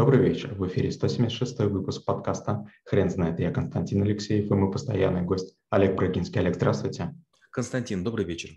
Добрый 0.00 0.18
вечер. 0.18 0.54
В 0.54 0.66
эфире 0.66 0.90
176 0.90 1.58
выпуск 1.58 2.06
подкаста 2.06 2.66
«Хрен 2.86 3.10
знает». 3.10 3.38
Я 3.38 3.50
Константин 3.50 4.00
Алексеев 4.00 4.50
и 4.50 4.54
мой 4.54 4.70
постоянный 4.72 5.20
гость 5.20 5.54
Олег 5.68 5.94
Брагинский. 5.94 6.40
Олег, 6.40 6.54
здравствуйте. 6.54 7.14
Константин, 7.50 8.02
добрый 8.02 8.24
вечер. 8.24 8.48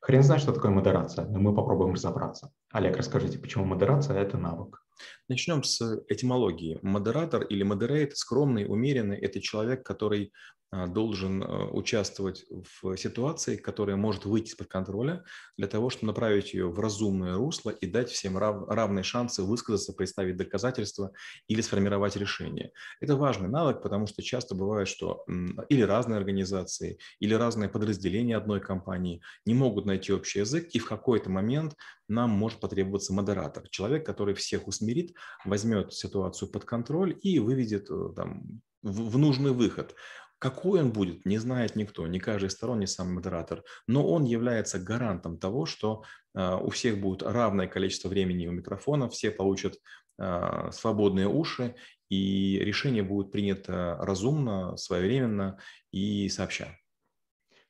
Хрен 0.00 0.22
знает, 0.22 0.40
что 0.40 0.52
такое 0.52 0.70
модерация, 0.70 1.26
но 1.26 1.40
мы 1.40 1.54
попробуем 1.54 1.92
разобраться. 1.92 2.54
Олег, 2.72 2.96
расскажите, 2.96 3.38
почему 3.38 3.66
модерация– 3.66 4.16
это 4.18 4.38
навык? 4.38 4.82
Начнем 5.28 5.62
с 5.62 6.04
этимологии. 6.08 6.78
Модератор 6.82 7.42
или 7.42 7.62
модерейт– 7.62 8.16
скромный, 8.18 8.66
умеренный– 8.66 9.16
это 9.18 9.40
человек, 9.40 9.84
который 9.84 10.32
а, 10.72 10.88
должен 10.88 11.42
а, 11.42 11.68
участвовать 11.70 12.44
в 12.50 12.96
ситуации, 12.96 13.56
которая 13.56 13.96
может 13.96 14.24
выйти 14.24 14.48
из-под 14.48 14.66
контроля, 14.66 15.24
для 15.56 15.68
того, 15.68 15.90
чтобы 15.90 16.08
направить 16.08 16.54
ее 16.54 16.68
в 16.68 16.80
разумное 16.80 17.36
русло 17.36 17.70
и 17.70 17.86
дать 17.86 18.10
всем 18.10 18.36
рав, 18.36 18.68
равные 18.68 19.04
шансы 19.04 19.42
высказаться, 19.42 19.92
представить 19.92 20.36
доказательства 20.36 21.12
или 21.46 21.60
сформировать 21.60 22.16
решение. 22.16 22.72
Это 23.00 23.14
важный 23.16 23.48
навык, 23.48 23.80
потому 23.80 24.08
что 24.08 24.22
часто 24.22 24.56
бывает, 24.56 24.88
что 24.88 25.24
или 25.68 25.82
разные 25.82 26.18
организации, 26.18 26.98
или 27.20 27.34
разные 27.34 27.68
подразделения 27.68 28.36
одной 28.36 28.60
компании 28.60 29.22
не 29.44 29.54
могут 29.54 29.86
найти 29.86 30.12
общий 30.12 30.40
язык, 30.40 30.68
и 30.72 30.80
в 30.80 30.88
какой-то 30.88 31.30
момент 31.30 31.76
нам 32.08 32.30
может 32.30 32.58
потребоваться 32.60 33.12
модератор, 33.12 33.68
человек, 33.68 34.04
который 34.04 34.34
всех 34.34 34.66
усмирит, 34.86 35.14
возьмет 35.44 35.92
ситуацию 35.92 36.50
под 36.50 36.64
контроль 36.64 37.18
и 37.22 37.38
выведет 37.38 37.90
э, 37.90 38.12
там, 38.14 38.60
в, 38.82 39.10
в 39.10 39.18
нужный 39.18 39.52
выход. 39.52 39.94
Какой 40.38 40.82
он 40.82 40.92
будет, 40.92 41.24
не 41.24 41.38
знает 41.38 41.76
никто, 41.76 42.06
ни 42.06 42.18
каждый 42.18 42.50
сторон, 42.50 42.80
ни 42.80 42.84
сам 42.84 43.14
модератор, 43.14 43.64
но 43.88 44.06
он 44.06 44.24
является 44.24 44.78
гарантом 44.78 45.38
того, 45.38 45.66
что 45.66 46.02
э, 46.34 46.58
у 46.62 46.70
всех 46.70 47.00
будет 47.00 47.22
равное 47.22 47.66
количество 47.66 48.08
времени 48.08 48.46
у 48.46 48.52
микрофона, 48.52 49.08
все 49.08 49.30
получат 49.30 49.74
э, 50.18 50.70
свободные 50.72 51.26
уши, 51.26 51.74
и 52.08 52.58
решение 52.60 53.02
будет 53.02 53.32
принято 53.32 53.96
разумно, 54.00 54.76
своевременно 54.76 55.58
и 55.90 56.28
сообща. 56.28 56.68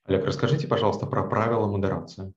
Олег, 0.04 0.24
расскажите, 0.24 0.68
пожалуйста, 0.68 1.06
про 1.06 1.26
правила 1.26 1.66
модерации 1.66 2.34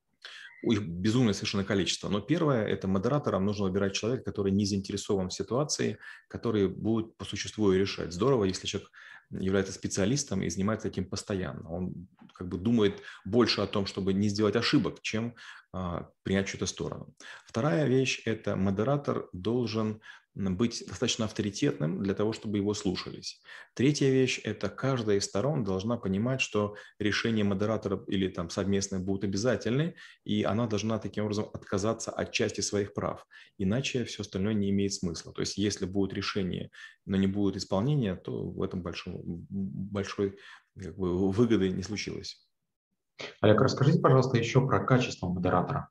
их 0.61 0.81
безумное 0.81 1.33
совершенно 1.33 1.63
количество. 1.63 2.09
Но 2.09 2.21
первое– 2.21 2.65
это 2.67 2.87
модераторам 2.87 3.45
нужно 3.45 3.65
выбирать 3.65 3.93
человека, 3.93 4.23
который 4.23 4.51
не 4.51 4.65
заинтересован 4.65 5.29
в 5.29 5.33
ситуации, 5.33 5.97
который 6.27 6.67
будет 6.67 7.15
по 7.17 7.25
существу 7.25 7.71
и 7.71 7.77
решать. 7.77 8.13
Здорово, 8.13 8.45
если 8.45 8.67
человек 8.67 8.89
является 9.31 9.73
специалистом 9.73 10.41
и 10.41 10.49
занимается 10.49 10.87
этим 10.87 11.05
постоянно. 11.05 11.69
Он 11.69 12.07
как 12.33 12.47
бы 12.47 12.57
думает 12.57 13.01
больше 13.25 13.61
о 13.61 13.67
том, 13.67 13.85
чтобы 13.85 14.13
не 14.13 14.27
сделать 14.27 14.55
ошибок, 14.55 15.01
чем 15.01 15.35
а, 15.71 16.09
принять 16.23 16.47
чью-то 16.47 16.65
сторону. 16.65 17.13
Вторая 17.45 17.87
вещь– 17.87 18.21
это 18.25 18.55
модератор 18.55 19.29
должен 19.33 20.01
быть 20.39 20.83
достаточно 20.87 21.25
авторитетным 21.25 22.01
для 22.01 22.13
того, 22.13 22.31
чтобы 22.31 22.57
его 22.57 22.73
слушались. 22.73 23.41
Третья 23.73 24.09
вещь– 24.09 24.39
это 24.43 24.69
каждая 24.69 25.17
из 25.17 25.25
сторон 25.25 25.65
должна 25.65 25.97
понимать, 25.97 26.39
что 26.39 26.75
решение 26.97 27.43
модератора 27.43 28.01
или 28.07 28.29
там 28.29 28.49
совместное 28.49 28.99
будут 28.99 29.25
обязательны, 29.25 29.95
и 30.23 30.43
она 30.43 30.67
должна 30.67 30.97
таким 30.99 31.25
образом 31.25 31.49
отказаться 31.53 32.11
от 32.11 32.31
части 32.31 32.61
своих 32.61 32.93
прав. 32.93 33.25
Иначе 33.57 34.05
все 34.05 34.21
остальное 34.21 34.53
не 34.53 34.69
имеет 34.69 34.93
смысла. 34.93 35.33
То 35.33 35.41
есть 35.41 35.57
если 35.57 35.85
будет 35.85 36.13
решение, 36.13 36.69
но 37.05 37.17
не 37.17 37.27
будет 37.27 37.57
исполнения, 37.57 38.15
то 38.15 38.49
в 38.49 38.63
этом 38.63 38.81
большой, 38.81 39.19
большой 39.23 40.37
как 40.79 40.97
бы, 40.97 41.31
выгоды 41.31 41.69
не 41.69 41.83
случилось. 41.83 42.47
Олег, 43.41 43.59
расскажите, 43.59 43.99
пожалуйста, 43.99 44.37
еще 44.37 44.65
про 44.65 44.85
качество 44.85 45.27
модератора. 45.27 45.89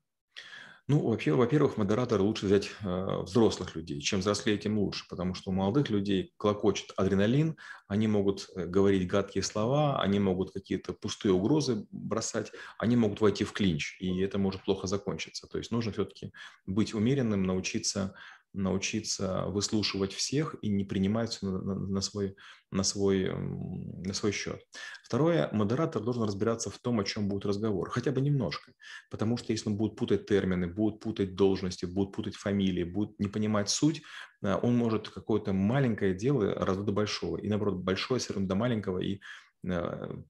Ну, 0.91 1.00
во-первых, 1.00 1.77
модератора 1.77 2.22
лучше 2.22 2.47
взять 2.47 2.70
э, 2.81 3.22
взрослых 3.22 3.77
людей. 3.77 4.00
Чем 4.00 4.20
взрослее, 4.20 4.56
тем 4.56 4.78
лучше, 4.78 5.05
потому 5.11 5.34
что 5.34 5.50
у 5.50 5.53
молодых 5.53 5.91
людей 5.91 6.33
клокочет 6.39 6.94
адреналин, 6.97 7.58
они 7.89 8.08
могут 8.08 8.48
э, 8.56 8.64
говорить 8.64 9.06
гадкие 9.06 9.42
слова, 9.42 10.00
они 10.00 10.19
могут 10.19 10.50
какие-то 10.50 10.94
пустые 10.94 11.34
угрозы 11.34 11.86
бросать, 11.91 12.53
они 12.78 12.97
могут 12.97 13.21
войти 13.21 13.44
в 13.44 13.53
клинч, 13.53 13.98
и 14.00 14.19
это 14.21 14.38
может 14.38 14.65
плохо 14.65 14.87
закончиться. 14.87 15.47
То 15.47 15.59
есть 15.59 15.71
нужно 15.72 15.93
все-таки 15.93 16.32
быть 16.65 16.94
умеренным, 16.94 17.43
научиться 17.43 18.15
научиться 18.58 19.44
выслушивать 19.46 20.12
всех 20.12 20.56
и 20.62 20.69
не 20.69 20.84
принимать 20.84 21.30
все 21.30 21.46
на, 21.46 21.74
на, 21.74 22.00
свой, 22.00 22.36
на, 22.70 22.82
свой, 22.82 23.32
на 23.32 24.12
свой 24.12 24.32
счет. 24.32 24.60
Второе, 25.04 25.48
модератор 25.52 26.02
должен 26.02 26.24
разбираться 26.24 26.70
в 26.70 26.78
том, 26.78 27.00
о 27.00 27.04
чем 27.04 27.28
будет 27.28 27.47
разговор, 27.47 27.91
хотя 27.91 28.10
бы 28.12 28.20
немножко, 28.20 28.72
потому 29.10 29.36
что 29.36 29.52
если 29.52 29.70
он 29.70 29.76
будет 29.76 29.97
путать 29.97 30.26
термины, 30.26 30.66
будет 30.66 31.00
путать 31.00 31.34
должности, 31.34 31.86
будет 31.86 32.12
путать 32.12 32.36
фамилии, 32.36 32.84
будет 32.84 33.18
не 33.18 33.28
понимать 33.28 33.70
суть, 33.70 34.02
э, 34.42 34.54
он 34.62 34.76
может 34.76 35.08
какое-то 35.08 35.52
маленькое 35.52 36.14
дело 36.14 36.54
раздуть 36.54 36.86
до 36.86 36.92
большого, 36.92 37.38
и 37.38 37.48
наоборот, 37.48 37.76
большое 37.76 38.20
все 38.20 38.34
равно 38.34 38.48
до 38.48 38.54
маленького, 38.54 38.98
и 38.98 39.20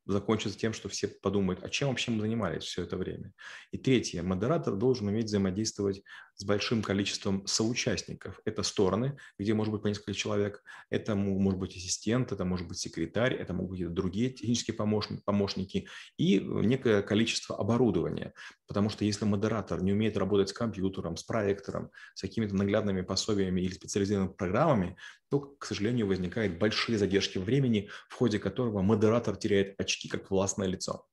закончится 0.07 0.59
тем, 0.59 0.73
что 0.73 0.89
все 0.89 1.09
подумают, 1.09 1.63
а 1.63 1.69
чем 1.69 1.89
вообще 1.89 2.11
мы 2.11 2.21
занимались 2.23 2.65
все 2.65 2.83
это 2.83 2.97
время. 2.97 3.33
И 3.73 3.79
третье, 3.79 4.23
модератор 4.23 4.75
должен 4.75 5.07
уметь 5.09 5.27
взаимодействовать 5.27 6.03
с 6.35 6.45
большим 6.45 6.83
количеством 6.83 7.47
соучастников. 7.47 8.41
Это 8.45 8.63
стороны, 8.63 9.19
где 9.39 9.55
может 9.55 9.73
быть 9.73 9.83
по 9.83 9.89
несколько 9.89 10.15
человек, 10.15 10.63
это 10.89 11.15
может 11.15 11.59
быть 11.59 11.77
ассистент, 11.77 12.33
это 12.33 12.45
может 12.45 12.69
быть 12.69 12.79
секретарь, 12.79 13.35
это 13.35 13.53
могут 13.53 13.79
быть 13.79 13.93
другие 13.93 14.31
технические 14.31 14.77
помощники 14.77 15.89
и 16.17 16.39
некое 16.39 17.03
количество 17.03 17.59
оборудования. 17.59 18.33
Потому 18.67 18.89
что 18.89 19.05
если 19.05 19.25
модератор 19.25 19.83
не 19.83 19.93
умеет 19.93 20.17
работать 20.17 20.49
с 20.51 20.53
компьютером, 20.53 21.17
с 21.17 21.23
проектором, 21.25 21.91
с 22.15 22.23
какими-то 22.23 22.55
наглядными 22.55 23.03
пособиями 23.03 23.61
или 23.61 23.73
специализированными 23.73 24.35
программами, 24.35 24.97
то, 25.31 25.41
к 25.41 25.65
сожалению, 25.65 26.07
возникают 26.07 26.59
большие 26.59 26.99
задержки 26.99 27.39
времени, 27.39 27.91
в 28.09 28.15
ходе 28.15 28.39
которого 28.39 28.83
модератор 28.83 29.37
теряет 29.37 29.79
очки 29.81 30.09
как 30.09 30.31
властное 30.31 30.67
лицо. 30.67 31.07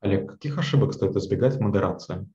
Олег, 0.00 0.30
каких 0.30 0.58
ошибок 0.58 0.92
стоит 0.92 1.16
избегать 1.16 1.56
в 1.56 1.60
модерации? 1.60 2.28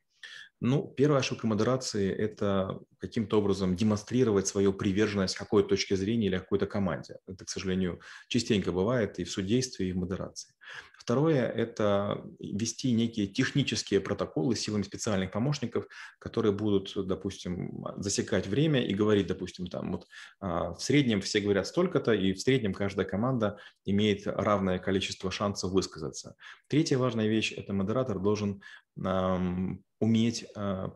Ну, 0.63 0.93
первая 0.95 1.21
ошибка 1.21 1.47
модерации– 1.47 2.07
это 2.17 2.79
каким-то 2.99 3.39
образом 3.39 3.75
демонстрировать 3.75 4.47
свою 4.47 4.73
приверженность 4.73 5.35
какой-то 5.35 5.69
точке 5.69 5.95
зрения 5.95 6.27
или 6.27 6.37
какой-то 6.37 6.67
команде. 6.67 7.17
Это, 7.25 7.45
к 7.45 7.49
сожалению, 7.49 7.99
частенько 8.27 8.71
бывает 8.71 9.17
и 9.17 9.23
в 9.23 9.31
судействе, 9.31 9.89
и 9.89 9.91
в 9.91 9.97
модерации. 9.97 10.53
Второе– 11.01 11.47
это 11.55 12.23
вести 12.37 12.91
некие 12.91 13.25
технические 13.25 14.01
протоколы 14.01 14.55
силами 14.55 14.83
специальных 14.83 15.31
помощников, 15.31 15.87
которые 16.19 16.51
будут, 16.51 16.93
допустим, 17.07 17.83
засекать 17.97 18.45
время 18.45 18.85
и 18.85 18.93
говорить, 18.93 19.25
допустим, 19.25 19.65
там 19.65 19.93
вот 19.93 20.07
а, 20.39 20.75
в 20.75 20.79
среднем 20.83 21.19
все 21.21 21.39
говорят 21.39 21.65
столько-то, 21.65 22.13
и 22.13 22.33
в 22.33 22.39
среднем 22.39 22.75
каждая 22.75 23.07
команда 23.07 23.57
имеет 23.83 24.27
равное 24.27 24.77
количество 24.77 25.31
шансов 25.31 25.71
высказаться. 25.71 26.35
Третья 26.67 26.99
важная 26.99 27.27
вещь– 27.27 27.51
это 27.57 27.73
модератор 27.73 28.19
должен 28.19 28.61
уметь 28.95 30.45
а, 30.55 30.93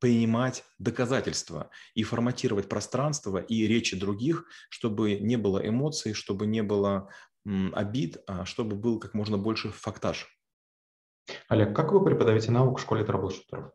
принимать 0.00 0.64
доказательства 0.78 1.70
и 1.94 2.02
форматировать 2.02 2.68
пространство 2.68 3.38
и 3.38 3.66
речи 3.66 3.98
других, 3.98 4.44
чтобы 4.68 5.14
не 5.14 5.36
было 5.36 5.66
эмоций, 5.66 6.12
чтобы 6.12 6.46
не 6.46 6.62
было 6.62 7.08
обид, 7.44 8.18
а 8.26 8.44
чтобы 8.44 8.76
был 8.76 8.98
как 8.98 9.14
можно 9.14 9.38
больше 9.38 9.70
фактаж. 9.70 10.26
Олег, 11.48 11.74
как 11.74 11.92
вы 11.92 12.04
преподаете 12.04 12.50
науку 12.50 12.76
в 12.76 12.82
школе 12.82 13.04
трэблшутеров? 13.04 13.72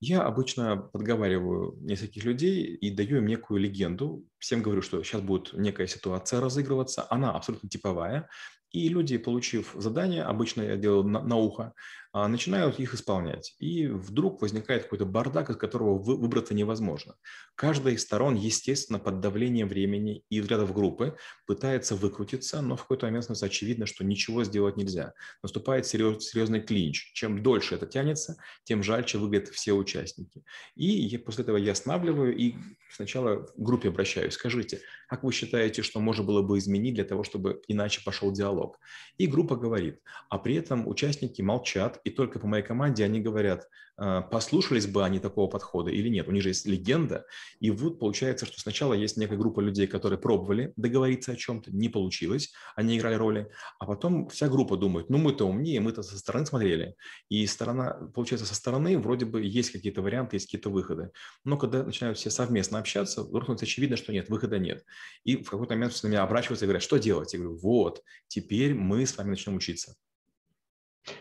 Я 0.00 0.22
обычно 0.22 0.78
подговариваю 0.78 1.76
нескольких 1.82 2.24
людей 2.24 2.64
и 2.64 2.90
даю 2.90 3.18
им 3.18 3.26
некую 3.26 3.60
легенду. 3.60 4.24
Всем 4.38 4.62
говорю, 4.62 4.80
что 4.80 5.02
сейчас 5.02 5.20
будет 5.20 5.52
некая 5.52 5.86
ситуация 5.86 6.40
разыгрываться. 6.40 7.06
Она 7.10 7.32
абсолютно 7.32 7.68
типовая. 7.68 8.28
И 8.70 8.88
люди, 8.88 9.18
получив 9.18 9.72
задание, 9.74 10.22
обычно 10.22 10.62
я 10.62 10.76
делаю 10.76 11.04
на, 11.04 11.22
на 11.22 11.36
ухо, 11.36 11.74
начинают 12.12 12.80
их 12.80 12.94
исполнять. 12.94 13.54
И 13.58 13.86
вдруг 13.86 14.42
возникает 14.42 14.84
какой-то 14.84 15.04
бардак, 15.04 15.50
из 15.50 15.56
которого 15.56 15.98
вы, 15.98 16.16
выбраться 16.16 16.54
невозможно. 16.54 17.14
Каждая 17.54 17.94
из 17.94 18.02
сторон, 18.02 18.34
естественно, 18.34 18.98
под 18.98 19.20
давлением 19.20 19.68
времени 19.68 20.24
и 20.28 20.40
взглядов 20.40 20.74
группы 20.74 21.16
пытается 21.46 21.94
выкрутиться, 21.94 22.62
но 22.62 22.76
в 22.76 22.82
какой-то 22.82 23.06
момент 23.06 23.24
становится 23.24 23.46
очевидно, 23.46 23.86
что 23.86 24.04
ничего 24.04 24.44
сделать 24.44 24.76
нельзя. 24.76 25.12
Наступает 25.42 25.86
серьез, 25.86 26.24
серьезный 26.24 26.60
клинч. 26.60 27.12
Чем 27.12 27.42
дольше 27.42 27.76
это 27.76 27.86
тянется, 27.86 28.36
тем 28.64 28.82
жальче 28.82 29.18
выглядят 29.18 29.50
все 29.50 29.72
участники. 29.72 30.42
И 30.74 30.86
я, 30.86 31.18
после 31.18 31.44
этого 31.44 31.58
я 31.58 31.72
останавливаю 31.72 32.36
и 32.36 32.54
сначала 32.90 33.44
к 33.44 33.52
группе 33.56 33.90
обращаюсь. 33.90 34.34
Скажите, 34.34 34.80
как 35.08 35.22
вы 35.22 35.32
считаете, 35.32 35.82
что 35.82 36.00
можно 36.00 36.24
было 36.24 36.42
бы 36.42 36.58
изменить 36.58 36.94
для 36.94 37.04
того, 37.04 37.22
чтобы 37.22 37.62
иначе 37.68 38.00
пошел 38.04 38.32
диалог? 38.32 38.78
И 39.18 39.26
группа 39.26 39.56
говорит, 39.56 40.00
а 40.28 40.38
при 40.38 40.54
этом 40.56 40.88
участники 40.88 41.42
молчат, 41.42 41.99
и 42.04 42.10
только 42.10 42.38
по 42.38 42.46
моей 42.46 42.62
команде 42.62 43.04
они 43.04 43.20
говорят, 43.20 43.68
а, 43.96 44.22
послушались 44.22 44.86
бы 44.86 45.04
они 45.04 45.18
такого 45.18 45.46
подхода 45.46 45.90
или 45.90 46.08
нет. 46.08 46.26
У 46.26 46.32
них 46.32 46.42
же 46.42 46.48
есть 46.48 46.64
легенда. 46.66 47.26
И 47.60 47.70
вот 47.70 47.98
получается, 47.98 48.46
что 48.46 48.58
сначала 48.58 48.94
есть 48.94 49.18
некая 49.18 49.36
группа 49.36 49.60
людей, 49.60 49.86
которые 49.86 50.18
пробовали 50.18 50.72
договориться 50.76 51.32
о 51.32 51.36
чем-то, 51.36 51.70
не 51.70 51.90
получилось, 51.90 52.52
они 52.76 52.96
играли 52.96 53.16
роли, 53.16 53.50
а 53.78 53.84
потом 53.84 54.28
вся 54.30 54.48
группа 54.48 54.78
думает, 54.78 55.10
ну 55.10 55.18
мы-то 55.18 55.46
умнее, 55.46 55.80
мы-то 55.80 56.02
со 56.02 56.18
стороны 56.18 56.46
смотрели. 56.46 56.94
И 57.28 57.46
сторона, 57.46 57.92
получается, 58.14 58.46
со 58.46 58.54
стороны 58.54 58.98
вроде 58.98 59.26
бы 59.26 59.42
есть 59.42 59.70
какие-то 59.70 60.00
варианты, 60.00 60.36
есть 60.36 60.46
какие-то 60.46 60.70
выходы. 60.70 61.10
Но 61.44 61.58
когда 61.58 61.82
начинают 61.82 62.16
все 62.16 62.30
совместно 62.30 62.78
общаться, 62.78 63.22
вдруг 63.22 63.44
становится 63.44 63.66
очевидно, 63.66 63.98
что 63.98 64.12
нет, 64.12 64.30
выхода 64.30 64.58
нет. 64.58 64.82
И 65.24 65.36
в 65.36 65.50
какой-то 65.50 65.74
момент 65.74 65.92
все 65.92 66.06
на 66.06 66.12
меня 66.12 66.22
оборачиваются 66.22 66.64
и 66.64 66.68
говорят, 66.68 66.82
что 66.82 66.96
делать? 66.96 67.34
Я 67.34 67.40
говорю, 67.40 67.58
вот, 67.58 68.02
теперь 68.28 68.72
мы 68.72 69.04
с 69.04 69.14
вами 69.18 69.30
начнем 69.30 69.56
учиться. 69.56 69.94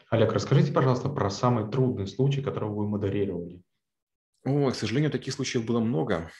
Олег, 0.09 0.33
расскажите, 0.33 0.71
пожалуйста, 0.71 1.09
про 1.09 1.29
самый 1.29 1.69
трудный 1.69 2.07
случай, 2.07 2.41
который 2.41 2.69
вы 2.69 2.87
модерировали. 2.87 3.61
О, 4.43 4.71
к 4.71 4.75
сожалению, 4.75 5.11
таких 5.11 5.33
случаев 5.33 5.65
было 5.65 5.79
много. 5.79 6.31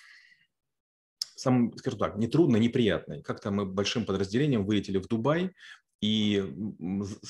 Сам, 1.35 1.75
скажу 1.77 1.97
так, 1.97 2.17
не 2.17 2.27
трудно, 2.27 2.57
неприятный. 2.57 3.21
Как-то 3.21 3.51
мы 3.51 3.65
большим 3.65 4.05
подразделением 4.05 4.65
вылетели 4.65 4.97
в 4.97 5.07
Дубай 5.07 5.53
и 6.01 6.43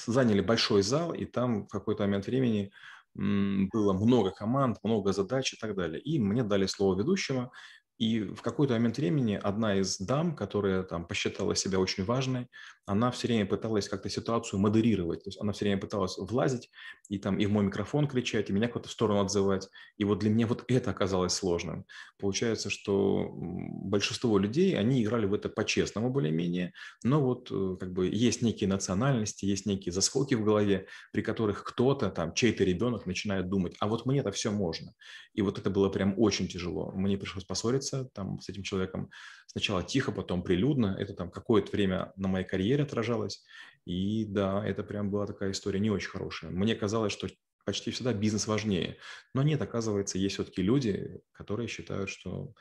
заняли 0.06 0.42
большой 0.42 0.82
зал, 0.82 1.14
и 1.14 1.26
там 1.26 1.66
в 1.66 1.70
какой-то 1.70 2.04
момент 2.04 2.28
времени 2.28 2.72
было 3.16 3.94
много 3.94 4.32
команд, 4.32 4.78
много 4.84 5.14
задач 5.14 5.54
и 5.54 5.58
так 5.58 5.76
далее. 5.76 6.00
И 6.02 6.20
мне 6.20 6.44
дали 6.44 6.68
слово 6.68 6.98
ведущего, 6.98 7.52
и 8.00 8.22
в 8.22 8.42
какой-то 8.42 8.74
момент 8.74 8.98
времени 8.98 9.38
одна 9.42 9.76
из 9.76 9.98
дам, 10.00 10.34
которая 10.34 10.84
там 10.84 11.06
посчитала 11.06 11.54
себя 11.54 11.80
очень 11.80 12.06
важной, 12.06 12.48
она 12.86 13.12
все 13.12 13.28
время 13.28 13.46
пыталась 13.46 13.90
как-то 13.90 14.10
ситуацию 14.10 14.60
модерировать. 14.60 15.24
То 15.26 15.28
есть 15.28 15.40
она 15.40 15.52
все 15.52 15.66
время 15.66 15.82
пыталась 15.82 16.18
влазить 16.18 16.72
и 17.10 17.20
там 17.20 17.38
и 17.38 17.46
в 17.46 17.52
мой 17.52 17.66
микрофон 17.66 18.08
кричать, 18.08 18.50
и 18.50 18.54
меня 18.54 18.70
куда-то 18.70 18.88
в 18.88 18.94
сторону 18.94 19.20
отзывать. 19.20 19.68
И 19.98 20.06
вот 20.06 20.20
для 20.20 20.30
меня 20.30 20.48
вот 20.48 20.64
это 20.70 20.92
оказалось 20.92 21.34
сложным. 21.34 21.86
Получается, 22.18 22.70
что 22.70 23.30
большинство 23.34 24.40
людей, 24.40 24.78
они 24.78 25.04
играли 25.04 25.26
в 25.26 25.34
это 25.34 25.50
по-честному 25.50 26.10
более-менее, 26.10 26.72
но 27.04 27.22
вот 27.22 27.52
э, 27.52 27.76
как 27.80 27.92
бы 27.92 28.08
есть 28.08 28.42
некие 28.42 28.70
национальности, 28.70 29.46
есть 29.46 29.66
некие 29.66 29.92
заскоки 29.92 30.36
в 30.36 30.44
голове, 30.46 30.88
при 31.12 31.22
которых 31.22 31.66
кто-то 31.66 32.10
там, 32.10 32.34
чей-то 32.34 32.64
ребенок 32.64 33.06
начинает 33.06 33.50
думать, 33.50 33.76
а 33.82 33.88
вот 33.88 34.06
мне 34.06 34.22
это 34.22 34.32
все 34.32 34.52
можно. 34.52 34.94
И 35.34 35.42
вот 35.42 35.60
это 35.60 35.70
было 35.70 35.90
прям 35.90 36.16
очень 36.18 36.48
тяжело. 36.48 36.92
Мне 36.92 37.18
пришлось 37.18 37.44
поссориться 37.44 37.89
общаться 37.90 38.10
там, 38.14 38.40
с 38.40 38.50
этим 38.50 38.64
человеком 38.64 39.10
сначала 39.48 39.84
тихо, 39.84 40.12
потом 40.12 40.44
прилюдно. 40.44 40.96
Это 41.00 41.14
там 41.14 41.32
какое-то 41.32 41.72
время 41.72 42.12
на 42.16 42.28
моей 42.28 42.46
карьере 42.46 42.84
отражалось. 42.84 43.44
И 43.86 44.26
да, 44.26 44.66
это 44.66 44.84
прям 44.84 45.10
была 45.10 45.26
такая 45.26 45.52
история 45.52 45.80
не 45.80 45.92
очень 45.92 46.10
хорошая. 46.10 46.52
Мне 46.52 46.76
казалось, 46.76 47.14
что 47.14 47.28
почти 47.66 47.92
всегда 47.92 48.14
бизнес 48.14 48.48
важнее. 48.48 48.98
Но 49.34 49.44
нет, 49.44 49.62
оказывается, 49.62 50.18
есть 50.18 50.36
все-таки 50.36 50.62
люди, 50.62 51.22
которые 51.32 51.68
считают, 51.68 52.10
что 52.10 52.54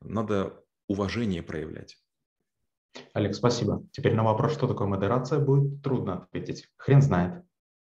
надо 0.00 0.62
уважение 0.88 1.42
проявлять. 1.42 1.96
Олег, 3.14 3.34
спасибо. 3.34 3.82
Теперь 3.92 4.14
на 4.14 4.22
вопрос, 4.22 4.52
что 4.52 4.68
такое 4.68 4.86
модерация, 4.86 5.38
будет 5.38 5.82
трудно 5.82 6.24
ответить. 6.24 6.68
Хрен 6.76 7.00
знает. 7.00 7.44